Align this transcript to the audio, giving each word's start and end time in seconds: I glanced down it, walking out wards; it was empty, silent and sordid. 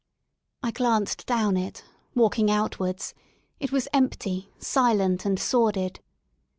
I 0.63 0.71
glanced 0.71 1.27
down 1.27 1.55
it, 1.57 1.83
walking 2.15 2.49
out 2.49 2.79
wards; 2.79 3.13
it 3.59 3.71
was 3.71 3.87
empty, 3.93 4.49
silent 4.57 5.25
and 5.27 5.39
sordid. 5.39 5.99